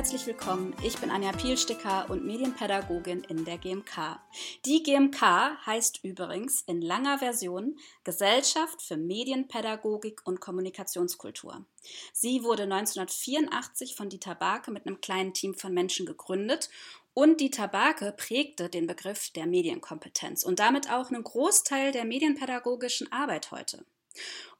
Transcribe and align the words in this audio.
Herzlich 0.00 0.26
willkommen. 0.26 0.74
Ich 0.82 0.96
bin 0.96 1.10
Anja 1.10 1.30
Pielsticker 1.30 2.08
und 2.08 2.24
Medienpädagogin 2.24 3.22
in 3.24 3.44
der 3.44 3.58
GMK. 3.58 4.18
Die 4.64 4.82
GMK 4.82 5.20
heißt 5.66 6.02
übrigens 6.02 6.62
in 6.62 6.80
langer 6.80 7.18
Version 7.18 7.78
Gesellschaft 8.02 8.80
für 8.80 8.96
Medienpädagogik 8.96 10.22
und 10.24 10.40
Kommunikationskultur. 10.40 11.66
Sie 12.14 12.42
wurde 12.44 12.62
1984 12.62 13.94
von 13.94 14.08
Dieter 14.08 14.34
Barke 14.34 14.70
mit 14.70 14.86
einem 14.86 15.02
kleinen 15.02 15.34
Team 15.34 15.52
von 15.52 15.74
Menschen 15.74 16.06
gegründet 16.06 16.70
und 17.12 17.38
Dieter 17.42 17.68
Barke 17.68 18.12
prägte 18.16 18.70
den 18.70 18.86
Begriff 18.86 19.28
der 19.34 19.44
Medienkompetenz 19.44 20.44
und 20.44 20.60
damit 20.60 20.90
auch 20.90 21.10
einen 21.10 21.24
Großteil 21.24 21.92
der 21.92 22.06
medienpädagogischen 22.06 23.12
Arbeit 23.12 23.50
heute. 23.50 23.84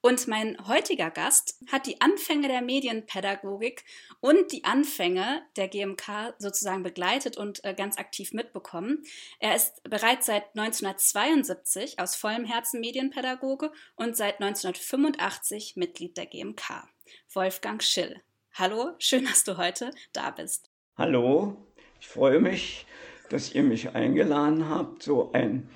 Und 0.02 0.28
mein 0.28 0.56
heutiger 0.66 1.10
Gast 1.10 1.59
hat 1.70 1.86
die 1.86 2.00
Anfänge 2.00 2.48
der 2.48 2.62
Medienpädagogik 2.62 3.84
und 4.20 4.50
die 4.50 4.64
Anfänge 4.64 5.42
der 5.56 5.68
GMK 5.68 6.34
sozusagen 6.38 6.82
begleitet 6.82 7.36
und 7.36 7.62
äh, 7.64 7.74
ganz 7.74 7.98
aktiv 7.98 8.32
mitbekommen. 8.32 9.02
Er 9.40 9.54
ist 9.54 9.82
bereits 9.82 10.26
seit 10.26 10.56
1972 10.56 11.98
aus 11.98 12.16
vollem 12.16 12.46
Herzen 12.46 12.80
Medienpädagoge 12.80 13.73
und 13.95 14.16
seit 14.16 14.40
1985 14.40 15.76
Mitglied 15.76 16.16
der 16.16 16.26
GMK. 16.26 16.88
Wolfgang 17.34 17.82
Schill. 17.82 18.23
Hallo, 18.54 18.93
schön, 18.98 19.24
dass 19.24 19.45
du 19.45 19.59
heute 19.59 19.90
da 20.15 20.30
bist. 20.30 20.71
Hallo, 20.96 21.56
ich 22.01 22.09
freue 22.09 22.40
mich, 22.40 22.87
dass 23.28 23.54
ihr 23.54 23.62
mich 23.62 23.95
eingeladen 23.95 24.68
habt. 24.68 25.02
So 25.02 25.30
ein, 25.32 25.68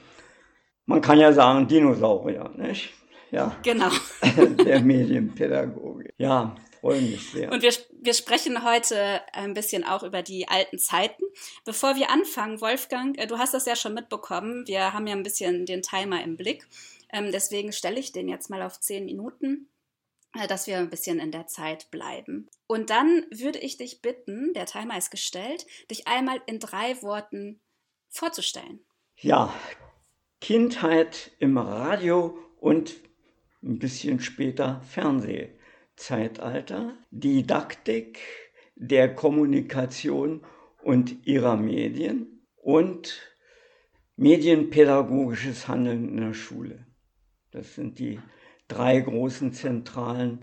man 0.87 1.03
kann 1.03 1.21
ja 1.21 1.33
sagen, 1.33 1.69
Dinosaurier, 1.69 2.51
nicht? 2.57 2.95
Ja. 3.35 3.57
Genau. 3.63 3.91
der 4.65 4.81
Medienpädagogik. 4.81 6.15
Ja, 6.19 6.55
freue 6.81 7.01
mich 7.01 7.31
sehr. 7.31 7.51
Und 7.51 7.63
wir, 7.63 7.73
wir 8.01 8.15
sprechen 8.15 8.65
heute 8.65 9.21
ein 9.33 9.55
bisschen 9.55 9.85
auch 9.85 10.03
über 10.03 10.23
die 10.23 10.49
alten 10.49 10.79
Zeiten. 10.79 11.23
Bevor 11.65 11.97
wir 11.97 12.11
anfangen, 12.11 12.61
Wolfgang, 12.61 13.19
äh, 13.19 13.27
du 13.27 13.39
hast 13.39 13.55
das 13.55 13.67
ja 13.67 13.77
schon 13.77 13.95
mitbekommen. 13.95 14.67
Wir 14.67 14.93
haben 14.93 15.07
ja 15.07 15.15
ein 15.15 15.23
bisschen 15.23 15.67
den 15.67 15.83
Timer 15.83 16.23
im 16.23 16.37
Blick. 16.37 16.67
Ähm, 17.13 17.33
deswegen 17.33 17.73
stelle 17.73 18.01
ich 18.01 18.13
den 18.13 18.29
jetzt 18.29 18.51
mal 18.51 18.63
auf 18.63 18.81
zehn 18.81 19.05
Minuten 19.05 19.69
äh, 20.35 20.47
dass 20.47 20.67
wir 20.67 20.79
ein 20.79 20.91
bisschen 20.91 21.21
in 21.21 21.31
der 21.31 21.47
Zeit 21.47 21.91
bleiben. 21.91 22.49
Und 22.67 22.91
dann 22.91 23.25
würde 23.31 23.61
ich 23.61 23.77
dich 23.77 24.03
bitten, 24.03 24.53
der 24.55 24.67
Timer 24.67 24.99
ist 24.99 25.11
gestellt, 25.11 25.67
dich 25.91 26.07
einmal 26.09 26.41
in 26.47 26.59
drei 26.59 27.01
Worten 27.03 27.61
vorzustellen. 28.09 28.81
Ja, 29.21 29.55
Kindheit 30.41 31.31
im 31.39 31.57
Radio 31.57 32.37
und 32.59 32.97
ein 33.65 33.79
bisschen 33.79 34.21
später 34.21 34.83
Fernsehzeitalter, 34.83 36.95
Didaktik 37.11 38.19
der 38.77 39.15
Kommunikation 39.15 40.43
und 40.83 41.27
ihrer 41.27 41.57
Medien 41.57 42.43
und 42.57 43.35
medienpädagogisches 44.17 45.67
Handeln 45.67 46.09
in 46.09 46.19
der 46.19 46.35
Schule. 46.35 46.87
Das 47.51 47.75
sind 47.75 47.99
die 47.99 48.21
drei 48.69 49.01
großen 49.01 49.53
zentralen 49.53 50.41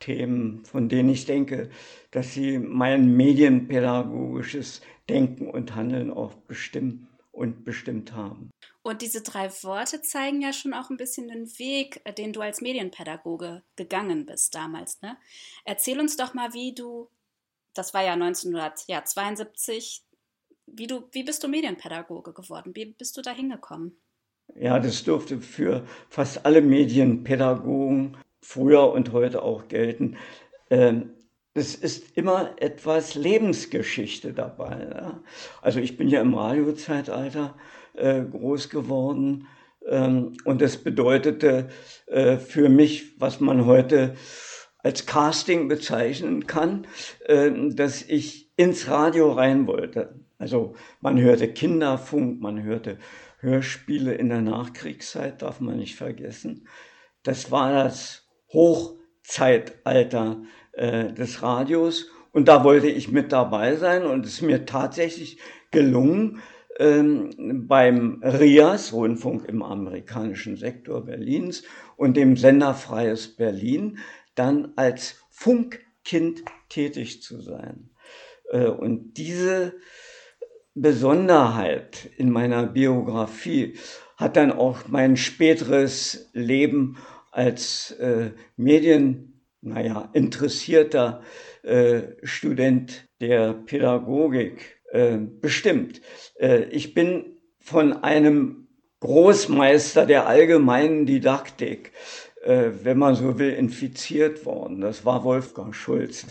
Themen, 0.00 0.64
von 0.64 0.88
denen 0.88 1.08
ich 1.08 1.26
denke, 1.26 1.70
dass 2.10 2.34
sie 2.34 2.58
mein 2.58 3.16
medienpädagogisches 3.16 4.82
Denken 5.08 5.48
und 5.48 5.74
Handeln 5.74 6.12
auch 6.12 6.34
bestimmen 6.34 7.08
und 7.38 7.64
bestimmt 7.64 8.12
haben. 8.12 8.50
Und 8.82 9.00
diese 9.00 9.22
drei 9.22 9.48
Worte 9.62 10.02
zeigen 10.02 10.42
ja 10.42 10.52
schon 10.52 10.74
auch 10.74 10.90
ein 10.90 10.96
bisschen 10.96 11.28
den 11.28 11.46
Weg, 11.58 12.00
äh, 12.04 12.12
den 12.12 12.32
du 12.32 12.40
als 12.40 12.60
Medienpädagoge 12.60 13.62
gegangen 13.76 14.26
bist 14.26 14.54
damals. 14.54 15.00
Ne? 15.02 15.16
Erzähl 15.64 16.00
uns 16.00 16.16
doch 16.16 16.34
mal, 16.34 16.52
wie 16.52 16.74
du, 16.74 17.08
das 17.74 17.94
war 17.94 18.02
ja 18.02 18.14
1972, 18.14 20.02
wie, 20.66 20.86
du, 20.88 21.08
wie 21.12 21.22
bist 21.22 21.44
du 21.44 21.48
Medienpädagoge 21.48 22.32
geworden? 22.32 22.72
Wie 22.74 22.86
bist 22.86 23.16
du 23.16 23.22
da 23.22 23.30
hingekommen? 23.30 23.96
Ja, 24.56 24.80
das 24.80 25.04
dürfte 25.04 25.40
für 25.40 25.86
fast 26.08 26.44
alle 26.44 26.60
Medienpädagogen 26.60 28.16
früher 28.40 28.90
und 28.90 29.12
heute 29.12 29.42
auch 29.42 29.68
gelten. 29.68 30.16
Ähm, 30.70 31.14
es 31.58 31.74
ist 31.74 32.16
immer 32.16 32.54
etwas 32.56 33.14
Lebensgeschichte 33.14 34.32
dabei. 34.32 34.76
Ne? 34.76 35.20
Also 35.60 35.80
ich 35.80 35.96
bin 35.96 36.08
ja 36.08 36.20
im 36.20 36.34
Radiozeitalter 36.34 37.54
äh, 37.94 38.22
groß 38.22 38.70
geworden 38.70 39.46
ähm, 39.86 40.36
und 40.44 40.60
das 40.60 40.78
bedeutete 40.78 41.68
äh, 42.06 42.36
für 42.36 42.68
mich, 42.68 43.20
was 43.20 43.40
man 43.40 43.66
heute 43.66 44.14
als 44.78 45.06
Casting 45.06 45.68
bezeichnen 45.68 46.46
kann, 46.46 46.86
äh, 47.26 47.50
dass 47.70 48.02
ich 48.02 48.52
ins 48.56 48.88
Radio 48.88 49.32
rein 49.32 49.66
wollte. 49.66 50.20
Also 50.38 50.74
man 51.00 51.20
hörte 51.20 51.52
Kinderfunk, 51.52 52.40
man 52.40 52.62
hörte 52.62 52.98
Hörspiele 53.40 54.14
in 54.14 54.28
der 54.28 54.40
Nachkriegszeit, 54.40 55.42
darf 55.42 55.60
man 55.60 55.78
nicht 55.78 55.96
vergessen. 55.96 56.68
Das 57.22 57.50
war 57.50 57.72
das 57.72 58.26
Hochzeitalter 58.52 60.42
äh, 60.78 61.12
des 61.12 61.42
Radios. 61.42 62.10
Und 62.32 62.48
da 62.48 62.64
wollte 62.64 62.88
ich 62.88 63.10
mit 63.10 63.32
dabei 63.32 63.76
sein 63.76 64.04
und 64.04 64.24
es 64.24 64.34
ist 64.34 64.42
mir 64.42 64.64
tatsächlich 64.64 65.38
gelungen, 65.70 66.40
ähm, 66.78 67.66
beim 67.66 68.22
RIAS, 68.22 68.92
Rundfunk 68.92 69.44
im 69.46 69.62
amerikanischen 69.62 70.56
Sektor 70.56 71.04
Berlins, 71.04 71.64
und 71.96 72.16
dem 72.16 72.36
Sender 72.36 72.74
Freies 72.74 73.34
Berlin 73.34 73.98
dann 74.36 74.72
als 74.76 75.20
Funkkind 75.30 76.44
tätig 76.68 77.22
zu 77.22 77.40
sein. 77.40 77.90
Äh, 78.50 78.66
und 78.66 79.14
diese 79.14 79.74
Besonderheit 80.74 82.08
in 82.16 82.30
meiner 82.30 82.64
Biografie 82.64 83.76
hat 84.16 84.36
dann 84.36 84.52
auch 84.52 84.86
mein 84.86 85.16
späteres 85.16 86.30
Leben 86.32 86.96
als 87.32 87.90
äh, 87.92 88.30
Medien 88.56 89.27
naja, 89.68 90.08
interessierter 90.12 91.22
äh, 91.62 92.02
Student 92.22 93.08
der 93.20 93.52
Pädagogik 93.52 94.80
äh, 94.90 95.18
bestimmt. 95.18 96.00
Äh, 96.38 96.64
ich 96.70 96.94
bin 96.94 97.38
von 97.58 97.92
einem 97.92 98.68
Großmeister 99.00 100.06
der 100.06 100.26
allgemeinen 100.26 101.06
Didaktik, 101.06 101.92
äh, 102.42 102.70
wenn 102.82 102.98
man 102.98 103.14
so 103.14 103.38
will, 103.38 103.52
infiziert 103.52 104.44
worden. 104.44 104.80
Das 104.80 105.04
war 105.04 105.24
Wolfgang 105.24 105.74
Schulz. 105.74 106.26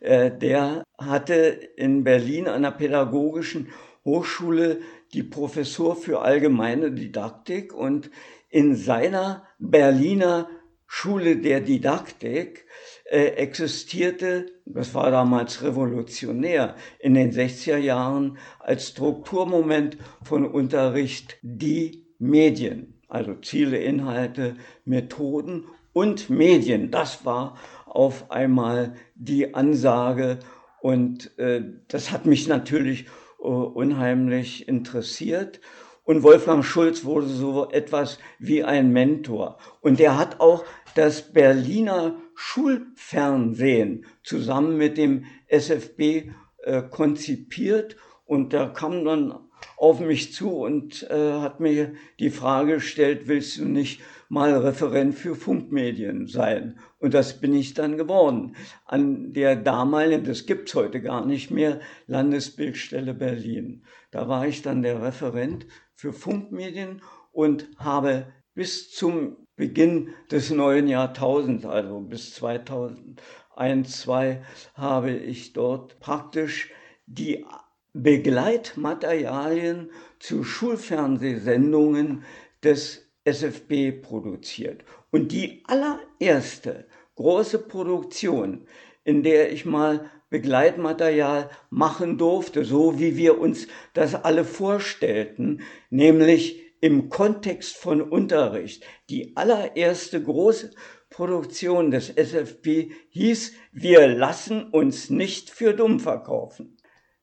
Äh, 0.00 0.30
der 0.30 0.84
hatte 0.98 1.34
in 1.76 2.04
Berlin 2.04 2.48
an 2.48 2.62
der 2.62 2.70
pädagogischen 2.72 3.68
Hochschule 4.04 4.80
die 5.14 5.22
Professur 5.22 5.96
für 5.96 6.22
allgemeine 6.22 6.92
Didaktik 6.92 7.74
und 7.74 8.10
in 8.48 8.74
seiner 8.74 9.44
Berliner 9.58 10.48
Schule 10.94 11.38
der 11.38 11.62
Didaktik 11.62 12.66
äh, 13.06 13.28
existierte, 13.28 14.52
das 14.66 14.92
war 14.92 15.10
damals 15.10 15.62
revolutionär, 15.62 16.76
in 16.98 17.14
den 17.14 17.32
60er 17.32 17.78
Jahren 17.78 18.36
als 18.58 18.88
Strukturmoment 18.88 19.96
von 20.22 20.44
Unterricht 20.44 21.38
die 21.40 22.04
Medien, 22.18 23.00
also 23.08 23.34
Ziele, 23.36 23.78
Inhalte, 23.78 24.56
Methoden 24.84 25.64
und 25.94 26.28
Medien. 26.28 26.90
Das 26.90 27.24
war 27.24 27.56
auf 27.86 28.30
einmal 28.30 28.94
die 29.14 29.54
Ansage 29.54 30.40
und 30.82 31.36
äh, 31.38 31.62
das 31.88 32.12
hat 32.12 32.26
mich 32.26 32.48
natürlich 32.48 33.06
äh, 33.40 33.46
unheimlich 33.46 34.68
interessiert 34.68 35.58
und 36.04 36.24
Wolfgang 36.24 36.64
Schulz 36.64 37.04
wurde 37.04 37.28
so 37.28 37.70
etwas 37.70 38.18
wie 38.40 38.64
ein 38.64 38.90
Mentor. 38.90 39.58
Und 39.80 40.00
er 40.00 40.18
hat 40.18 40.40
auch 40.40 40.64
das 40.94 41.32
Berliner 41.32 42.16
Schulfernsehen 42.34 44.04
zusammen 44.22 44.76
mit 44.76 44.98
dem 44.98 45.24
SFB 45.48 46.30
äh, 46.62 46.82
konzipiert. 46.90 47.96
Und 48.24 48.52
der 48.52 48.68
kam 48.68 49.04
dann 49.04 49.34
auf 49.76 50.00
mich 50.00 50.32
zu 50.32 50.50
und 50.50 51.08
äh, 51.10 51.32
hat 51.32 51.60
mir 51.60 51.94
die 52.18 52.30
Frage 52.30 52.74
gestellt, 52.74 53.22
willst 53.26 53.58
du 53.58 53.64
nicht 53.64 54.00
mal 54.28 54.54
Referent 54.54 55.14
für 55.14 55.34
Funkmedien 55.34 56.26
sein? 56.26 56.78
Und 56.98 57.14
das 57.14 57.40
bin 57.40 57.54
ich 57.54 57.74
dann 57.74 57.96
geworden. 57.96 58.56
An 58.86 59.32
der 59.32 59.56
damaligen, 59.56 60.24
das 60.24 60.46
gibt's 60.46 60.74
heute 60.74 61.02
gar 61.02 61.26
nicht 61.26 61.50
mehr, 61.50 61.80
Landesbildstelle 62.06 63.14
Berlin. 63.14 63.84
Da 64.10 64.28
war 64.28 64.46
ich 64.46 64.62
dann 64.62 64.82
der 64.82 65.02
Referent 65.02 65.66
für 65.94 66.12
Funkmedien 66.12 67.02
und 67.32 67.68
habe 67.76 68.32
bis 68.54 68.90
zum 68.90 69.41
Beginn 69.56 70.14
des 70.30 70.50
neuen 70.50 70.88
Jahrtausends, 70.88 71.66
also 71.66 72.00
bis 72.00 72.34
2001, 72.34 73.18
2002, 73.56 74.42
habe 74.74 75.10
ich 75.12 75.52
dort 75.52 76.00
praktisch 76.00 76.70
die 77.06 77.44
Begleitmaterialien 77.92 79.90
zu 80.18 80.44
Schulfernsehsendungen 80.44 82.24
des 82.62 83.10
SFB 83.24 83.92
produziert. 84.00 84.84
Und 85.10 85.32
die 85.32 85.62
allererste 85.66 86.86
große 87.16 87.58
Produktion, 87.58 88.66
in 89.04 89.22
der 89.22 89.52
ich 89.52 89.66
mal 89.66 90.10
Begleitmaterial 90.30 91.50
machen 91.68 92.16
durfte, 92.16 92.64
so 92.64 92.98
wie 92.98 93.18
wir 93.18 93.38
uns 93.38 93.68
das 93.92 94.14
alle 94.14 94.44
vorstellten, 94.44 95.60
nämlich 95.90 96.61
im 96.82 97.08
Kontext 97.08 97.76
von 97.76 98.02
Unterricht. 98.02 98.84
Die 99.08 99.34
allererste 99.36 100.22
große 100.22 100.72
Produktion 101.08 101.90
des 101.92 102.10
SFB 102.10 102.90
hieß, 103.10 103.52
wir 103.72 104.08
lassen 104.08 104.64
uns 104.64 105.08
nicht 105.08 105.48
für 105.48 105.74
dumm 105.74 106.00
verkaufen. 106.00 106.76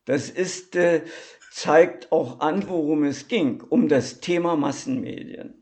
Das 0.06 0.30
ist, 0.30 0.78
äh, 0.78 1.02
zeigt 1.52 2.14
auch 2.14 2.40
an, 2.40 2.70
worum 2.70 3.04
es 3.04 3.28
ging, 3.28 3.62
um 3.62 3.90
das 3.90 4.22
Thema 4.22 4.56
Massenmedien. 4.56 5.62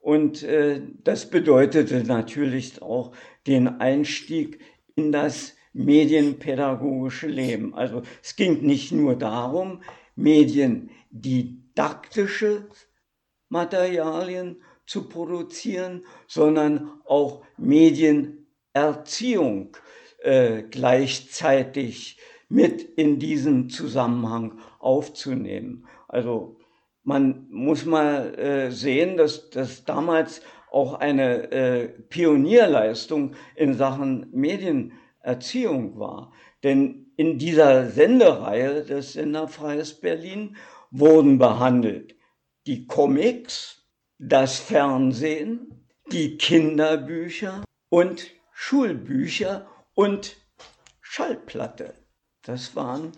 Und 0.00 0.42
äh, 0.42 0.82
das 1.04 1.30
bedeutete 1.30 2.02
natürlich 2.02 2.82
auch 2.82 3.14
den 3.46 3.68
Einstieg 3.68 4.58
in 4.96 5.12
das 5.12 5.54
medienpädagogische 5.72 7.28
Leben. 7.28 7.72
Also 7.72 8.02
es 8.20 8.34
ging 8.34 8.62
nicht 8.62 8.90
nur 8.90 9.14
darum, 9.14 9.80
mediendidaktische 10.16 12.66
Materialien 13.52 14.60
zu 14.86 15.08
produzieren, 15.08 16.04
sondern 16.26 16.90
auch 17.04 17.42
Medienerziehung 17.58 19.76
äh, 20.22 20.62
gleichzeitig 20.62 22.18
mit 22.48 22.82
in 22.82 23.18
diesen 23.18 23.68
Zusammenhang 23.68 24.58
aufzunehmen. 24.78 25.86
Also 26.08 26.56
man 27.04 27.46
muss 27.50 27.84
mal 27.84 28.38
äh, 28.38 28.70
sehen, 28.70 29.18
dass 29.18 29.50
das 29.50 29.84
damals 29.84 30.40
auch 30.70 30.94
eine 30.94 31.52
äh, 31.52 31.88
Pionierleistung 31.88 33.34
in 33.54 33.74
Sachen 33.74 34.28
Medienerziehung 34.32 35.98
war. 35.98 36.32
Denn 36.62 37.12
in 37.16 37.36
dieser 37.36 37.90
Sendereihe 37.90 38.82
des 38.82 39.12
Senderfreies 39.12 40.00
Berlin 40.00 40.56
wurden 40.90 41.36
behandelt 41.36 42.14
die 42.66 42.86
Comics, 42.86 43.82
das 44.18 44.58
Fernsehen, 44.58 45.86
die 46.10 46.36
Kinderbücher 46.36 47.64
und 47.88 48.30
Schulbücher 48.52 49.66
und 49.94 50.36
Schallplatte. 51.00 51.94
Das 52.42 52.76
waren 52.76 53.12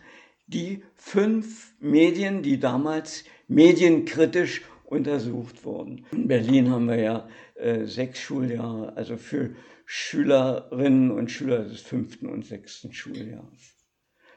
die 0.46 0.82
fünf 0.94 1.74
Medien, 1.80 2.42
die 2.42 2.58
damals 2.58 3.24
medienkritisch 3.48 4.62
untersucht 4.84 5.64
wurden. 5.64 6.06
In 6.12 6.28
Berlin 6.28 6.70
haben 6.70 6.88
wir 6.88 7.00
ja 7.00 7.28
äh, 7.54 7.86
sechs 7.86 8.20
Schuljahre, 8.20 8.96
also 8.96 9.16
für 9.16 9.54
Schülerinnen 9.86 11.10
und 11.10 11.30
Schüler 11.30 11.64
des 11.64 11.80
fünften 11.80 12.26
und 12.26 12.46
sechsten 12.46 12.92
Schuljahres. 12.92 13.73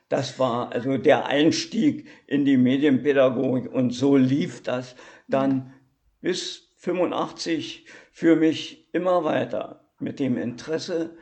Das 0.10 0.40
war 0.40 0.72
also 0.72 0.98
der 0.98 1.26
Einstieg 1.26 2.08
in 2.28 2.46
die 2.46 2.56
Medienpädagogik 2.58 3.72
und 3.72 3.92
so 3.92 4.16
lief 4.16 4.64
das 4.64 4.96
dann 5.28 5.74
bis 6.22 6.72
85 6.78 7.86
für 8.12 8.36
mich 8.36 8.88
immer 8.94 9.24
weiter 9.24 9.88
mit 10.00 10.20
dem 10.20 10.38
Interesse 10.38 11.18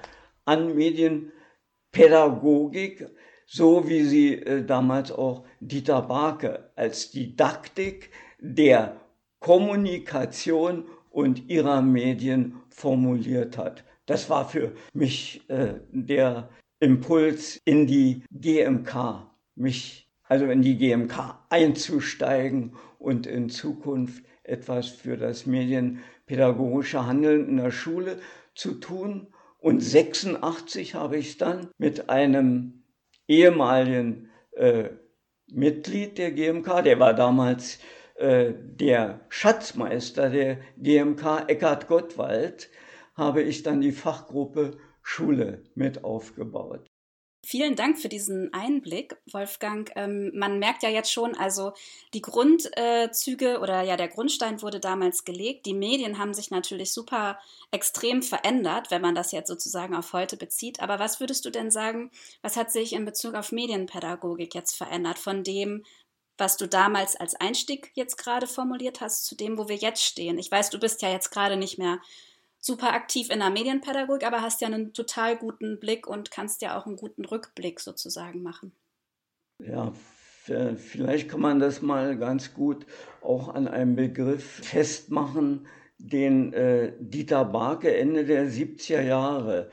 an 0.46 0.76
Medienpädagogik, 0.76 3.08
so 3.48 3.88
wie 3.88 4.04
sie 4.04 4.34
äh, 4.36 4.64
damals 4.64 5.12
auch 5.12 5.46
Dieter 5.60 6.04
Barke 6.04 6.72
als 6.76 7.12
Didaktik 7.12 8.12
der 8.40 9.02
Kommunikation 9.40 10.86
und 11.10 11.50
ihrer 11.50 11.82
Medien 11.82 12.62
formuliert 12.70 13.58
hat. 13.58 13.84
Das 14.06 14.30
war 14.30 14.48
für 14.48 14.76
mich 14.94 15.50
äh, 15.50 15.80
der 15.92 16.50
Impuls 16.86 17.60
in 17.66 17.88
die 17.88 18.22
GMK, 18.30 19.26
mich 19.56 20.08
also 20.22 20.46
in 20.46 20.62
die 20.62 20.78
GMK 20.78 21.40
einzusteigen 21.50 22.76
und 23.00 23.26
in 23.26 23.50
Zukunft 23.50 24.24
etwas 24.44 24.90
für 24.90 25.18
das 25.18 25.48
medienpädagogische 25.48 27.08
Handeln 27.08 27.50
in 27.50 27.58
der 27.58 27.72
Schule 27.72 28.20
zu 28.54 28.76
tun. 28.76 29.34
Und 29.58 29.80
86 29.80 30.94
habe 30.94 31.18
ich 31.18 31.40
dann 31.40 31.70
mit 31.80 32.12
einem 32.12 32.84
ehemaligen 33.28 34.30
äh, 34.52 34.90
Mitglied 35.48 36.20
der 36.20 36.34
GMK, 36.34 36.84
der 36.84 37.00
war 37.00 37.16
damals 37.16 37.80
äh, 38.14 38.54
der 38.54 39.22
Schatzmeister 39.30 40.30
der 40.30 40.60
GMK, 40.78 41.46
Eckhard 41.48 41.88
Gottwald, 41.88 42.70
habe 43.16 43.42
ich 43.42 43.64
dann 43.64 43.82
die 43.82 43.92
Fachgruppe 43.92 44.78
Schule 45.06 45.64
mit 45.76 46.04
aufgebaut. 46.04 46.86
Vielen 47.46 47.76
Dank 47.76 48.00
für 48.00 48.10
diesen 48.10 48.52
Einblick, 48.56 49.18
Wolfgang. 49.32 49.92
Ähm, 49.96 50.32
man 50.34 50.58
merkt 50.58 50.82
ja 50.82 50.90
jetzt 50.90 51.12
schon, 51.12 51.36
also 51.36 51.74
die 52.16 52.24
Grundzüge 52.24 53.60
oder 53.60 53.84
ja, 53.84 53.98
der 53.98 54.08
Grundstein 54.08 54.64
wurde 54.64 54.80
damals 54.80 55.26
gelegt. 55.26 55.68
Die 55.68 55.76
Medien 55.76 56.18
haben 56.18 56.34
sich 56.34 56.50
natürlich 56.50 56.92
super 56.92 57.38
extrem 57.70 58.24
verändert, 58.24 58.90
wenn 58.90 59.04
man 59.04 59.14
das 59.14 59.32
jetzt 59.32 59.48
sozusagen 59.48 59.94
auf 59.94 60.12
heute 60.12 60.38
bezieht. 60.38 60.80
Aber 60.80 60.98
was 60.98 61.20
würdest 61.20 61.46
du 61.46 61.52
denn 61.52 61.70
sagen, 61.70 62.10
was 62.42 62.58
hat 62.58 62.72
sich 62.72 62.94
in 62.94 63.06
Bezug 63.06 63.36
auf 63.36 63.52
Medienpädagogik 63.52 64.56
jetzt 64.56 64.76
verändert 64.76 65.20
von 65.20 65.44
dem, 65.44 65.86
was 66.40 66.58
du 66.58 66.68
damals 66.68 67.16
als 67.16 67.36
Einstieg 67.36 67.92
jetzt 67.94 68.18
gerade 68.18 68.48
formuliert 68.48 69.02
hast, 69.02 69.24
zu 69.28 69.36
dem, 69.36 69.60
wo 69.60 69.70
wir 69.70 69.78
jetzt 69.78 70.04
stehen? 70.04 70.40
Ich 70.40 70.50
weiß, 70.50 70.72
du 70.72 70.80
bist 70.80 71.04
ja 71.04 71.12
jetzt 71.12 71.30
gerade 71.30 71.58
nicht 71.58 71.78
mehr 71.78 72.00
super 72.66 72.94
aktiv 72.94 73.30
in 73.30 73.40
der 73.40 73.52
Medienpädagogik, 73.52 74.26
aber 74.26 74.42
hast 74.42 74.62
ja 74.62 74.68
einen 74.68 74.94
total 74.94 75.38
guten 75.38 75.80
Blick 75.80 76.08
und 76.08 76.32
kannst 76.32 76.62
ja 76.62 76.78
auch 76.78 76.88
einen 76.88 76.96
guten 76.96 77.24
Rückblick 77.24 77.80
sozusagen 77.80 78.42
machen. 78.42 78.72
Ja, 79.60 79.94
vielleicht 80.76 81.30
kann 81.30 81.42
man 81.42 81.60
das 81.60 81.82
mal 81.82 82.18
ganz 82.18 82.54
gut 82.54 82.86
auch 83.22 83.50
an 83.50 83.68
einem 83.68 83.96
Begriff 83.96 84.62
festmachen, 84.64 85.68
den 85.98 86.54
äh, 86.54 86.94
Dieter 87.00 87.46
Barke 87.46 87.96
Ende 87.96 88.26
der 88.26 88.48
70er 88.48 89.02
Jahre 89.02 89.70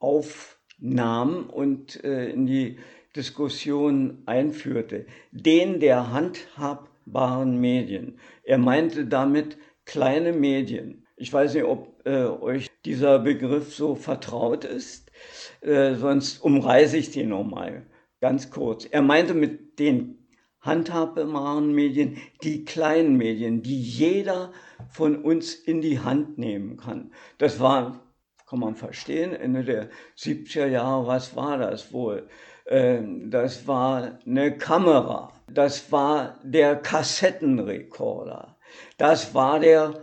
aufnahm 0.00 1.48
und 1.48 2.02
äh, 2.04 2.30
in 2.30 2.46
die 2.46 2.78
Diskussion 3.16 4.22
einführte, 4.26 5.06
den 5.30 5.80
der 5.80 6.12
handhabbaren 6.12 7.58
Medien. 7.60 8.18
Er 8.42 8.58
meinte 8.58 9.06
damit 9.06 9.58
kleine 9.84 10.32
Medien. 10.32 11.06
Ich 11.16 11.32
weiß 11.32 11.54
nicht, 11.54 11.64
ob 11.64 11.99
äh, 12.10 12.42
euch 12.42 12.68
dieser 12.84 13.20
Begriff 13.20 13.74
so 13.74 13.94
vertraut 13.94 14.64
ist, 14.64 15.10
äh, 15.60 15.94
sonst 15.94 16.42
umreiße 16.42 16.96
ich 16.96 17.10
den 17.12 17.28
nochmal 17.28 17.86
ganz 18.20 18.50
kurz. 18.50 18.84
Er 18.84 19.02
meinte 19.02 19.34
mit 19.34 19.78
den 19.78 20.18
handhabbaren 20.60 21.72
Medien 21.72 22.18
die 22.42 22.64
kleinen 22.64 23.16
Medien, 23.16 23.62
die 23.62 23.80
jeder 23.80 24.52
von 24.90 25.22
uns 25.22 25.54
in 25.54 25.80
die 25.80 26.00
Hand 26.00 26.36
nehmen 26.36 26.76
kann. 26.76 27.12
Das 27.38 27.60
war, 27.60 28.00
kann 28.48 28.58
man 28.58 28.74
verstehen, 28.74 29.32
Ende 29.32 29.64
der 29.64 29.88
70er 30.18 30.66
Jahre, 30.66 31.06
was 31.06 31.36
war 31.36 31.58
das 31.58 31.92
wohl? 31.92 32.28
Ähm, 32.66 33.30
das 33.30 33.66
war 33.66 34.18
eine 34.26 34.56
Kamera, 34.58 35.32
das 35.48 35.90
war 35.92 36.38
der 36.42 36.76
Kassettenrekorder, 36.76 38.56
das 38.98 39.34
war 39.34 39.60
der 39.60 40.02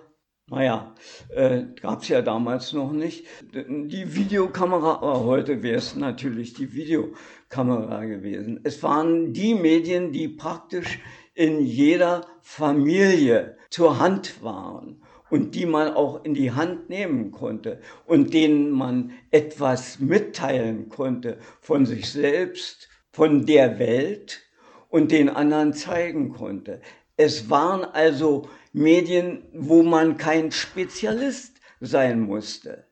naja, 0.50 0.96
äh, 1.30 1.64
gab 1.82 2.04
es 2.04 2.08
ja 2.08 2.22
damals 2.22 2.72
noch 2.72 2.94
nicht. 2.94 3.26
Die 3.52 4.16
Videokamera, 4.16 4.96
aber 4.96 5.26
heute 5.26 5.62
wäre 5.62 5.78
es 5.78 5.96
natürlich 5.96 6.54
die 6.54 6.74
Videokamera 6.74 8.06
gewesen. 8.06 8.62
Es 8.64 8.82
waren 8.82 9.34
die 9.34 9.56
Medien, 9.56 10.14
die 10.14 10.30
praktisch 10.30 11.00
in 11.34 11.60
jeder 11.60 12.26
Familie 12.42 13.58
zur 13.70 14.00
Hand 14.00 14.42
waren 14.42 15.04
und 15.30 15.54
die 15.54 15.66
man 15.66 15.94
auch 15.94 16.24
in 16.24 16.34
die 16.34 16.54
Hand 16.54 16.90
nehmen 16.90 17.32
konnte 17.32 17.82
und 18.06 18.34
denen 18.34 18.72
man 18.72 19.12
etwas 19.32 20.00
mitteilen 20.00 20.88
konnte 20.88 21.40
von 21.60 21.86
sich 21.86 22.10
selbst, 22.10 22.88
von 23.12 23.46
der 23.46 23.80
Welt 23.80 24.42
und 24.88 25.12
den 25.12 25.28
anderen 25.28 25.74
zeigen 25.74 26.32
konnte. 26.32 26.80
Es 27.18 27.50
waren 27.50 27.84
also 27.84 28.48
Medien, 28.78 29.44
wo 29.54 29.82
man 29.82 30.18
kein 30.18 30.52
Spezialist 30.52 31.60
sein 31.80 32.22
musste. 32.22 32.86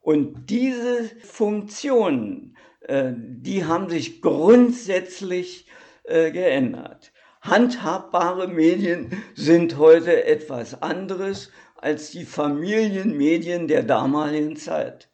Und 0.00 0.48
diese 0.48 1.10
Funktionen, 1.22 2.56
äh, 2.80 3.12
die 3.14 3.64
haben 3.66 3.90
sich 3.90 4.22
grundsätzlich 4.22 5.66
äh, 6.04 6.30
geändert. 6.30 7.12
Handhabbare 7.42 8.48
Medien 8.48 9.22
sind 9.34 9.76
heute 9.76 10.24
etwas 10.24 10.82
anderes 10.82 11.50
als 11.76 12.10
die 12.10 12.24
Familienmedien 12.24 13.68
der 13.68 13.82
damaligen 13.82 14.56
Zeit. 14.56 15.10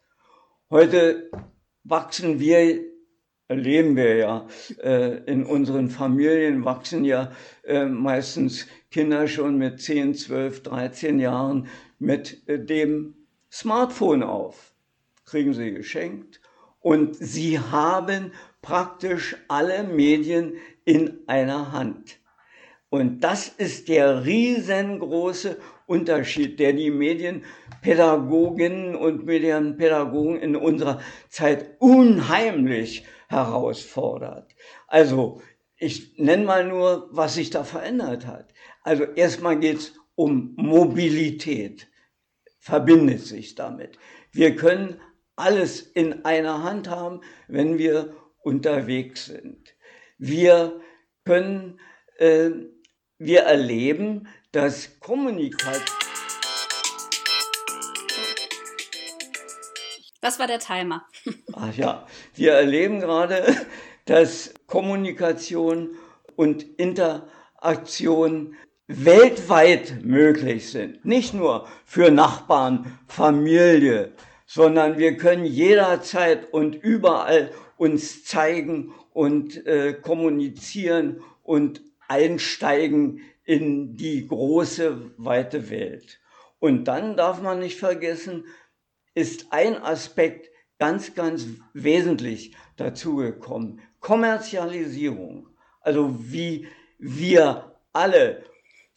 Heute 0.69 1.29
wachsen 1.83 2.39
wir, 2.39 2.81
erleben 3.47 3.95
wir 3.95 4.15
ja, 4.15 4.47
äh, 4.81 5.17
in 5.25 5.45
unseren 5.45 5.89
Familien 5.89 6.65
wachsen 6.65 7.03
ja 7.03 7.31
meistens 7.89 8.67
Kinder 8.91 9.27
schon 9.27 9.57
mit 9.57 9.81
10, 9.81 10.15
12, 10.15 10.63
13 10.63 11.19
Jahren 11.19 11.67
mit 11.99 12.47
äh, 12.47 12.59
dem 12.59 13.15
Smartphone 13.51 14.23
auf. 14.23 14.73
Kriegen 15.25 15.53
sie 15.53 15.73
geschenkt 15.73 16.39
und 16.79 17.15
sie 17.15 17.59
haben 17.59 18.31
praktisch 18.61 19.35
alle 19.47 19.83
Medien 19.83 20.53
in 20.85 21.19
einer 21.27 21.73
Hand. 21.73 22.19
Und 22.89 23.19
das 23.19 23.49
ist 23.49 23.89
der 23.89 24.25
riesengroße 24.25 25.57
Unterschied, 25.87 26.57
der 26.59 26.71
die 26.73 26.91
Medienpädagoginnen 26.91 28.95
und 28.95 29.25
Medienpädagogen 29.25 30.39
in 30.39 30.55
unserer 30.55 31.01
Zeit 31.27 31.75
unheimlich 31.79 33.03
herausfordert. 33.27 34.55
Also 34.87 35.41
ich 35.75 36.17
nenne 36.17 36.45
mal 36.45 36.65
nur, 36.65 37.09
was 37.11 37.35
sich 37.35 37.49
da 37.49 37.65
verändert 37.65 38.25
hat. 38.25 38.53
Also 38.87 39.03
erstmal 39.03 39.59
geht 39.59 39.79
es 39.79 39.93
um 40.15 40.53
Mobilität, 40.55 41.89
verbindet 42.57 43.19
sich 43.19 43.53
damit. 43.53 43.99
Wir 44.31 44.55
können 44.55 45.01
alles 45.35 45.81
in 45.81 46.23
einer 46.23 46.63
Hand 46.63 46.87
haben, 46.89 47.19
wenn 47.49 47.77
wir 47.77 48.15
unterwegs 48.43 49.25
sind. 49.25 49.75
Wir 50.17 50.79
können, 51.25 51.81
äh, 52.17 52.51
wir 53.17 53.41
erleben, 53.41 54.29
dass 54.53 55.01
Kommunikation. 55.01 55.83
Das 60.21 60.39
war 60.39 60.47
der 60.47 60.59
Timer. 60.59 61.05
Ach 61.51 61.75
ja, 61.75 62.07
wir 62.35 62.53
erleben 62.53 63.01
gerade, 63.01 63.53
dass 64.05 64.53
Kommunikation 64.65 65.97
und 66.37 66.63
Interaktion 66.79 68.55
weltweit 68.87 70.03
möglich 70.03 70.69
sind. 70.69 71.03
Nicht 71.05 71.33
nur 71.33 71.67
für 71.85 72.09
Nachbarn, 72.09 72.97
Familie, 73.07 74.13
sondern 74.45 74.97
wir 74.97 75.17
können 75.17 75.45
jederzeit 75.45 76.51
und 76.53 76.75
überall 76.75 77.51
uns 77.75 78.23
zeigen 78.23 78.93
und 79.13 79.65
äh, 79.67 79.93
kommunizieren 79.93 81.21
und 81.43 81.81
einsteigen 82.07 83.21
in 83.43 83.97
die 83.97 84.27
große, 84.27 85.11
weite 85.17 85.69
Welt. 85.69 86.19
Und 86.59 86.85
dann 86.85 87.17
darf 87.17 87.41
man 87.41 87.59
nicht 87.59 87.77
vergessen, 87.77 88.45
ist 89.13 89.47
ein 89.51 89.81
Aspekt 89.81 90.49
ganz, 90.79 91.13
ganz 91.13 91.47
wesentlich 91.73 92.55
dazugekommen. 92.77 93.81
Kommerzialisierung. 93.99 95.47
Also 95.81 96.15
wie 96.19 96.67
wir 96.99 97.75
alle 97.93 98.43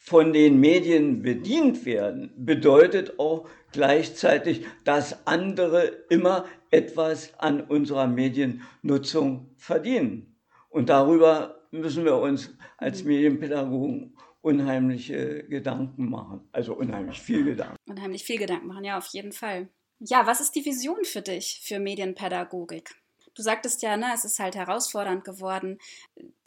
von 0.02 0.32
den 0.32 0.58
Medien 0.58 1.20
bedient 1.20 1.84
werden, 1.84 2.32
bedeutet 2.34 3.18
auch 3.18 3.46
gleichzeitig, 3.70 4.64
dass 4.82 5.26
andere 5.26 5.84
immer 6.08 6.46
etwas 6.70 7.38
an 7.38 7.60
unserer 7.60 8.06
Mediennutzung 8.06 9.50
verdienen. 9.56 10.38
Und 10.70 10.88
darüber 10.88 11.66
müssen 11.70 12.06
wir 12.06 12.16
uns 12.16 12.56
als 12.78 13.04
Medienpädagogen 13.04 14.16
unheimliche 14.40 15.44
Gedanken 15.44 16.08
machen. 16.08 16.48
Also 16.50 16.74
unheimlich 16.74 17.20
viel 17.20 17.44
Gedanken. 17.44 17.76
Unheimlich 17.86 18.24
viel 18.24 18.38
Gedanken 18.38 18.68
machen, 18.68 18.84
ja, 18.84 18.96
auf 18.96 19.08
jeden 19.12 19.32
Fall. 19.32 19.68
Ja, 19.98 20.26
was 20.26 20.40
ist 20.40 20.52
die 20.52 20.64
Vision 20.64 21.04
für 21.04 21.20
dich 21.20 21.60
für 21.62 21.78
Medienpädagogik? 21.78 22.94
Du 23.34 23.42
sagtest 23.42 23.82
ja, 23.82 23.98
ne, 23.98 24.06
es 24.14 24.24
ist 24.24 24.38
halt 24.38 24.54
herausfordernd 24.54 25.24
geworden. 25.24 25.78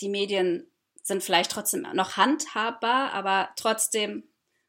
Die 0.02 0.10
Medien 0.10 0.66
sind 1.04 1.22
vielleicht 1.22 1.52
trotzdem 1.52 1.86
noch 1.94 2.18
handhabbar, 2.18 3.14
aber 3.14 3.50
trotzdem 3.56 4.24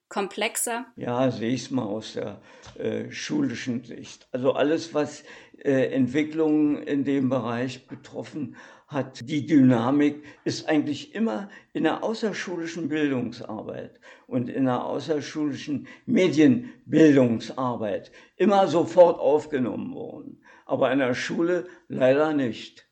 komplexer? 0.09 0.85
Ja, 0.97 1.31
sehe 1.31 1.55
ich 1.55 1.63
es 1.63 1.71
mal 1.71 1.85
aus 1.85 2.13
der 2.13 2.43
äh, 2.79 3.11
schulischen 3.11 3.83
Sicht. 3.85 4.29
Also 4.33 4.53
alles, 4.53 4.93
was 4.93 5.25
äh, 5.59 5.93
Entwicklungen 5.93 6.83
in 6.83 7.05
dem 7.05 7.31
Bereich 7.31 7.87
betroffen 7.87 8.57
hat, 8.87 9.27
die 9.29 9.47
Dynamik 9.47 10.23
ist 10.45 10.69
eigentlich 10.69 11.15
immer 11.15 11.49
in 11.73 11.85
der 11.85 12.05
außerschulischen 12.05 12.89
Bildungsarbeit 12.89 13.99
und 14.27 14.49
in 14.49 14.65
der 14.67 14.85
außerschulischen 14.85 15.87
Medienbildungsarbeit 16.07 18.13
immer 18.37 18.67
sofort 18.69 19.19
aufgenommen 19.21 19.95
worden. 19.95 20.43
Aber 20.67 20.93
in 20.93 20.99
der 20.99 21.15
Schule 21.15 21.67
leider 21.89 22.35
nicht. 22.35 22.84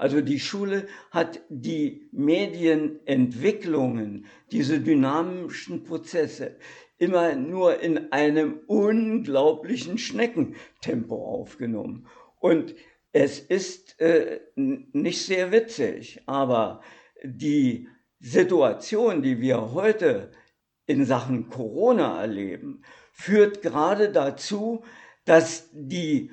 Also 0.00 0.20
die 0.22 0.40
Schule 0.40 0.86
hat 1.10 1.42
die 1.50 2.08
Medienentwicklungen, 2.10 4.24
diese 4.50 4.80
dynamischen 4.80 5.84
Prozesse 5.84 6.56
immer 6.96 7.34
nur 7.34 7.80
in 7.80 8.10
einem 8.10 8.60
unglaublichen 8.66 9.98
Schneckentempo 9.98 11.16
aufgenommen. 11.16 12.06
Und 12.38 12.74
es 13.12 13.40
ist 13.40 14.00
äh, 14.00 14.40
nicht 14.54 15.26
sehr 15.26 15.52
witzig, 15.52 16.22
aber 16.24 16.80
die 17.22 17.86
Situation, 18.20 19.20
die 19.20 19.42
wir 19.42 19.74
heute 19.74 20.30
in 20.86 21.04
Sachen 21.04 21.50
Corona 21.50 22.22
erleben, 22.22 22.84
führt 23.12 23.60
gerade 23.60 24.10
dazu, 24.10 24.82
dass 25.26 25.68
die 25.74 26.30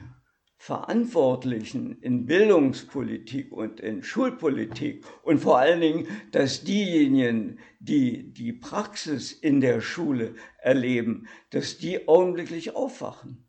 Verantwortlichen 0.60 2.02
in 2.02 2.26
Bildungspolitik 2.26 3.52
und 3.52 3.80
in 3.80 4.04
Schulpolitik 4.04 5.06
und 5.22 5.40
vor 5.40 5.60
allen 5.60 5.82
Dingen, 5.82 6.08
dass 6.32 6.64
diejenigen, 6.64 7.60
die 7.80 8.34
die 8.34 8.54
Praxis 8.54 9.32
in 9.32 9.62
der 9.62 9.82
Schule 9.82 10.34
erleben, 10.58 11.28
dass 11.52 11.78
die 11.78 12.08
augenblicklich 12.08 12.76
aufwachen. 12.76 13.46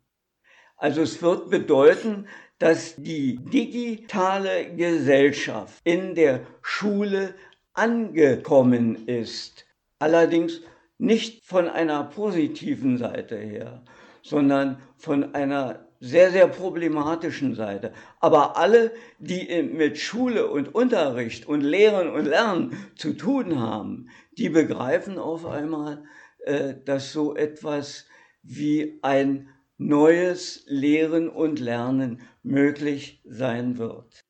Also 0.77 1.01
es 1.01 1.21
wird 1.21 1.49
bedeuten, 1.49 2.27
dass 2.59 2.95
die 2.95 3.37
digitale 3.37 4.75
Gesellschaft 4.75 5.81
in 5.83 6.15
der 6.15 6.45
Schule 6.61 7.35
angekommen 7.73 9.07
ist. 9.07 9.65
Allerdings 9.97 10.61
nicht 10.97 11.43
von 11.45 11.67
einer 11.67 12.03
positiven 12.03 12.97
Seite 12.97 13.37
her, 13.37 13.83
sondern 14.21 14.81
von 14.97 15.33
einer 15.33 15.88
sehr, 15.99 16.31
sehr 16.31 16.47
problematischen 16.47 17.55
Seite. 17.55 17.93
Aber 18.19 18.57
alle, 18.57 18.91
die 19.19 19.61
mit 19.63 19.97
Schule 19.97 20.49
und 20.49 20.73
Unterricht 20.73 21.47
und 21.47 21.61
Lehren 21.61 22.09
und 22.09 22.25
Lernen 22.25 22.91
zu 22.95 23.13
tun 23.13 23.59
haben, 23.59 24.09
die 24.37 24.49
begreifen 24.49 25.17
auf 25.17 25.45
einmal, 25.45 26.05
äh, 26.45 26.75
dass 26.85 27.11
so 27.11 27.35
etwas 27.35 28.05
wie 28.43 28.99
ein 29.01 29.49
neues 29.77 30.63
Lehren 30.67 31.29
und 31.29 31.59
Lernen 31.59 32.21
möglich 32.43 33.21
sein 33.25 33.77
wird. 33.77 34.21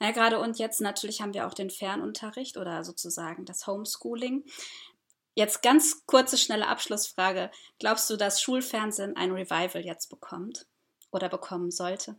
Ja, 0.00 0.10
gerade 0.12 0.38
und 0.38 0.58
jetzt 0.58 0.80
natürlich 0.80 1.20
haben 1.20 1.34
wir 1.34 1.46
auch 1.46 1.54
den 1.54 1.70
Fernunterricht 1.70 2.56
oder 2.56 2.84
sozusagen 2.84 3.44
das 3.44 3.66
Homeschooling. 3.66 4.44
Jetzt 5.34 5.62
ganz 5.62 6.04
kurze, 6.06 6.36
schnelle 6.36 6.66
Abschlussfrage. 6.66 7.50
Glaubst 7.78 8.08
du, 8.10 8.16
dass 8.16 8.42
Schulfernsehen 8.42 9.16
ein 9.16 9.30
Revival 9.30 9.84
jetzt 9.84 10.08
bekommt? 10.08 10.66
Oder 11.12 11.28
bekommen 11.28 11.70
sollte? 11.70 12.16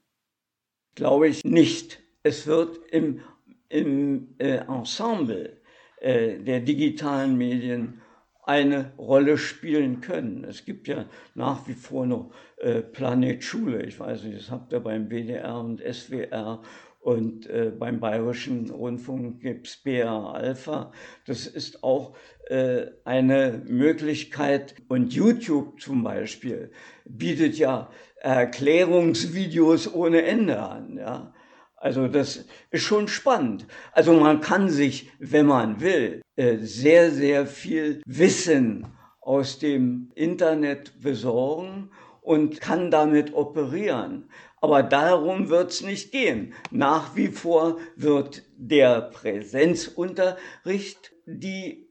Glaube 0.96 1.28
ich 1.28 1.44
nicht. 1.44 2.02
Es 2.24 2.48
wird 2.48 2.78
im, 2.92 3.22
im 3.70 4.36
äh, 4.40 4.58
Ensemble 4.58 5.62
äh, 6.02 6.40
der 6.40 6.60
digitalen 6.62 7.38
Medien 7.38 8.02
eine 8.44 8.94
Rolle 8.98 9.38
spielen 9.38 10.02
können. 10.02 10.44
Es 10.44 10.66
gibt 10.66 10.88
ja 10.88 11.06
nach 11.36 11.68
wie 11.68 11.74
vor 11.74 12.08
noch 12.08 12.32
äh, 12.58 12.82
Planet 12.82 13.44
Schule. 13.44 13.84
Ich 13.84 14.00
weiß 14.00 14.24
nicht, 14.24 14.40
das 14.40 14.50
habt 14.50 14.74
ihr 14.74 14.80
beim 14.80 15.10
WDR 15.10 15.60
und 15.60 15.82
SWR 15.82 16.62
und 17.00 17.48
äh, 17.48 17.72
beim 17.78 18.00
Bayerischen 18.00 18.70
Rundfunk 18.70 19.40
gibt 19.42 19.68
es 19.68 19.78
BR 19.78 20.34
Alpha. 20.34 20.92
Das 21.26 21.48
ist 21.48 21.84
auch 21.84 22.16
äh, 22.50 22.88
eine 23.06 23.64
Möglichkeit. 23.66 24.76
Und 24.90 25.14
YouTube 25.14 25.80
zum 25.80 26.04
Beispiel 26.04 26.72
bietet 27.06 27.58
ja 27.58 27.90
Erklärungsvideos 28.18 29.94
ohne 29.94 30.24
Ende 30.24 30.60
an. 30.60 30.98
Ja? 30.98 31.34
Also 31.78 32.10
das 32.10 32.46
ist 32.70 32.84
schon 32.84 33.08
spannend. 33.08 33.66
Also 33.94 34.14
man 34.14 34.42
kann 34.42 34.70
sich, 34.70 35.10
wenn 35.20 35.46
man 35.46 35.80
will, 35.80 36.22
äh, 36.36 36.58
sehr, 36.58 37.12
sehr 37.12 37.48
viel 37.48 38.02
Wissen 38.06 38.88
aus 39.22 39.60
dem 39.60 40.12
Internet 40.16 41.00
besorgen 41.02 41.92
und 42.22 42.60
kann 42.60 42.92
damit 42.92 43.34
operieren. 43.34 44.30
Aber 44.62 44.84
darum 44.84 45.50
wird 45.50 45.72
es 45.72 45.82
nicht 45.82 46.12
gehen. 46.12 46.54
Nach 46.72 47.16
wie 47.16 47.30
vor 47.30 47.80
wird 47.96 48.44
der 48.58 49.02
Präsenzunterricht 49.02 51.14
die 51.26 51.90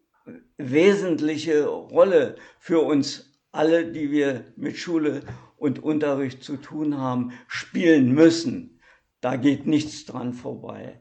wesentliche 0.56 1.66
Rolle 1.66 2.36
für 2.58 2.80
uns 2.80 3.38
alle, 3.52 3.90
die 3.90 4.10
wir 4.10 4.44
mit 4.56 4.76
Schule 4.76 5.22
und 5.56 5.82
Unterricht 5.82 6.44
zu 6.44 6.58
tun 6.58 6.98
haben, 6.98 7.32
spielen 7.46 8.12
müssen. 8.12 8.80
Da 9.20 9.36
geht 9.36 9.66
nichts 9.66 10.04
dran 10.04 10.34
vorbei. 10.34 11.00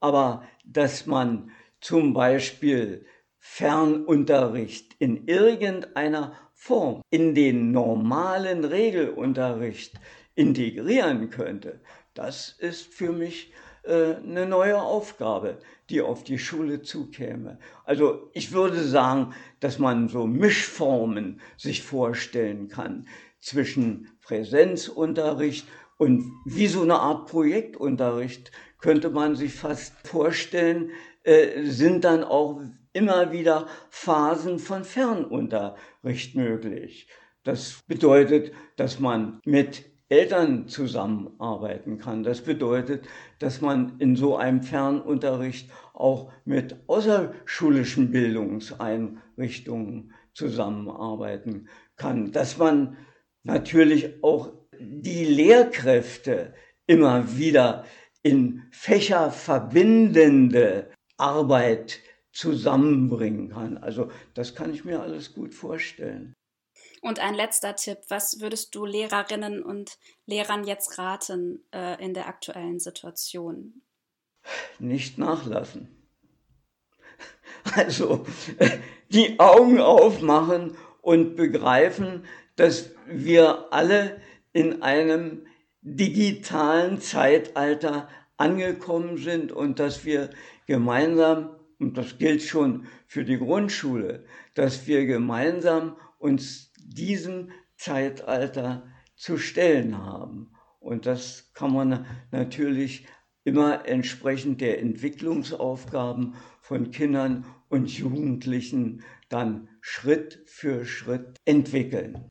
Aber 0.00 0.44
dass 0.64 1.06
man 1.06 1.50
zum 1.80 2.12
Beispiel 2.12 3.06
Fernunterricht 3.38 4.94
in 4.98 5.26
irgendeiner 5.26 6.34
Form 6.52 7.00
in 7.10 7.34
den 7.34 7.70
normalen 7.70 8.64
Regelunterricht 8.64 9.94
integrieren 10.36 11.30
könnte, 11.30 11.80
das 12.14 12.54
ist 12.58 12.94
für 12.94 13.10
mich 13.10 13.52
äh, 13.82 14.14
eine 14.14 14.46
neue 14.46 14.80
Aufgabe, 14.80 15.58
die 15.90 16.00
auf 16.00 16.24
die 16.24 16.38
Schule 16.38 16.82
zukäme. 16.82 17.58
Also 17.84 18.30
ich 18.32 18.52
würde 18.52 18.82
sagen, 18.82 19.34
dass 19.60 19.78
man 19.78 20.08
so 20.08 20.26
Mischformen 20.26 21.40
sich 21.56 21.82
vorstellen 21.82 22.68
kann 22.68 23.08
zwischen 23.40 24.08
Präsenzunterricht 24.22 25.66
und 25.98 26.32
wie 26.44 26.66
so 26.66 26.82
eine 26.82 26.98
Art 27.00 27.28
Projektunterricht 27.28 28.50
könnte 28.78 29.10
man 29.10 29.36
sich 29.36 29.54
fast 29.54 29.94
vorstellen, 30.06 30.90
äh, 31.22 31.64
sind 31.64 32.04
dann 32.04 32.24
auch 32.24 32.60
immer 32.92 33.32
wieder 33.32 33.66
Phasen 33.90 34.58
von 34.58 34.84
Fernunterricht 34.84 36.34
möglich. 36.34 37.08
Das 37.44 37.82
bedeutet, 37.86 38.52
dass 38.76 38.98
man 39.00 39.40
mit 39.44 39.84
Eltern 40.08 40.68
zusammenarbeiten 40.68 41.98
kann. 41.98 42.22
Das 42.22 42.42
bedeutet, 42.42 43.08
dass 43.40 43.60
man 43.60 43.98
in 43.98 44.14
so 44.14 44.36
einem 44.36 44.62
Fernunterricht 44.62 45.68
auch 45.94 46.30
mit 46.44 46.76
außerschulischen 46.86 48.12
Bildungseinrichtungen 48.12 50.14
zusammenarbeiten 50.32 51.66
kann. 51.96 52.30
Dass 52.30 52.56
man 52.58 52.96
natürlich 53.42 54.22
auch 54.22 54.52
die 54.78 55.24
Lehrkräfte 55.24 56.54
immer 56.86 57.36
wieder 57.36 57.84
in 58.22 58.62
fächerverbindende 58.70 60.92
Arbeit 61.16 61.98
zusammenbringen 62.32 63.48
kann. 63.48 63.76
Also 63.78 64.12
das 64.34 64.54
kann 64.54 64.72
ich 64.72 64.84
mir 64.84 65.00
alles 65.00 65.34
gut 65.34 65.52
vorstellen. 65.54 66.32
Und 67.06 67.20
ein 67.20 67.34
letzter 67.34 67.76
Tipp, 67.76 67.98
was 68.08 68.40
würdest 68.40 68.74
du 68.74 68.84
Lehrerinnen 68.84 69.62
und 69.62 69.96
Lehrern 70.26 70.64
jetzt 70.64 70.98
raten 70.98 71.62
äh, 71.72 72.04
in 72.04 72.14
der 72.14 72.26
aktuellen 72.26 72.80
Situation? 72.80 73.80
Nicht 74.80 75.16
nachlassen. 75.16 75.88
Also 77.76 78.26
die 79.10 79.38
Augen 79.38 79.80
aufmachen 79.80 80.76
und 81.00 81.36
begreifen, 81.36 82.24
dass 82.56 82.90
wir 83.06 83.72
alle 83.72 84.20
in 84.52 84.82
einem 84.82 85.46
digitalen 85.82 87.00
Zeitalter 87.00 88.08
angekommen 88.36 89.16
sind 89.16 89.52
und 89.52 89.78
dass 89.78 90.04
wir 90.04 90.30
gemeinsam, 90.66 91.54
und 91.78 91.96
das 91.98 92.18
gilt 92.18 92.42
schon 92.42 92.88
für 93.06 93.24
die 93.24 93.38
Grundschule, 93.38 94.24
dass 94.54 94.88
wir 94.88 95.06
gemeinsam 95.06 95.96
uns 96.18 96.72
diesem 96.88 97.50
Zeitalter 97.76 98.86
zu 99.16 99.38
stellen 99.38 99.98
haben. 99.98 100.52
Und 100.78 101.06
das 101.06 101.52
kann 101.52 101.72
man 101.72 102.06
natürlich 102.30 103.06
immer 103.44 103.86
entsprechend 103.86 104.60
der 104.60 104.80
Entwicklungsaufgaben 104.80 106.34
von 106.60 106.90
Kindern 106.90 107.46
und 107.68 107.90
Jugendlichen 107.90 109.02
dann 109.28 109.68
Schritt 109.80 110.42
für 110.46 110.84
Schritt 110.84 111.36
entwickeln. 111.44 112.28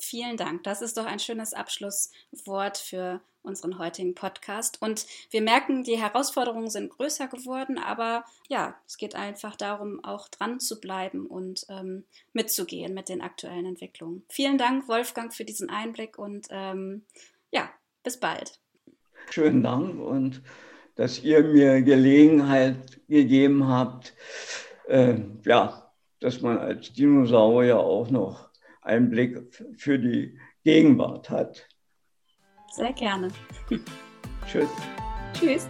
Vielen 0.00 0.36
Dank. 0.36 0.62
Das 0.62 0.80
ist 0.80 0.96
doch 0.96 1.06
ein 1.06 1.18
schönes 1.18 1.52
Abschlusswort 1.52 2.78
für 2.78 3.20
unseren 3.42 3.78
heutigen 3.78 4.14
Podcast. 4.14 4.80
Und 4.80 5.06
wir 5.30 5.42
merken, 5.42 5.82
die 5.82 5.98
Herausforderungen 5.98 6.70
sind 6.70 6.90
größer 6.90 7.26
geworden, 7.26 7.78
aber 7.78 8.24
ja, 8.48 8.76
es 8.86 8.96
geht 8.96 9.16
einfach 9.16 9.56
darum, 9.56 10.04
auch 10.04 10.28
dran 10.28 10.60
zu 10.60 10.80
bleiben 10.80 11.26
und 11.26 11.66
ähm, 11.68 12.04
mitzugehen 12.32 12.94
mit 12.94 13.08
den 13.08 13.20
aktuellen 13.20 13.66
Entwicklungen. 13.66 14.22
Vielen 14.28 14.56
Dank, 14.56 14.86
Wolfgang, 14.88 15.34
für 15.34 15.44
diesen 15.44 15.68
Einblick 15.68 16.16
und 16.16 16.46
ähm, 16.50 17.02
ja, 17.50 17.68
bis 18.04 18.20
bald. 18.20 18.60
Schönen 19.30 19.62
Dank 19.62 19.98
und 20.00 20.42
dass 20.94 21.22
ihr 21.22 21.42
mir 21.42 21.82
Gelegenheit 21.82 23.00
gegeben 23.08 23.66
habt, 23.68 24.14
äh, 24.86 25.16
ja, 25.44 25.90
dass 26.20 26.40
man 26.40 26.58
als 26.58 26.92
Dinosaurier 26.92 27.78
auch 27.78 28.10
noch 28.10 28.47
einen 28.82 29.10
Blick 29.10 29.38
für 29.76 29.98
die 29.98 30.38
Gegenwart 30.64 31.30
hat. 31.30 31.68
Sehr 32.72 32.92
gerne. 32.92 33.28
Tschüss. 34.46 34.68
Tschüss. 35.34 35.68